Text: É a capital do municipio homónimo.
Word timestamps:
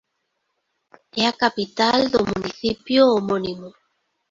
É 1.15 1.23
a 1.31 1.37
capital 1.43 1.99
do 2.13 2.21
municipio 2.31 3.03
homónimo. 3.15 3.69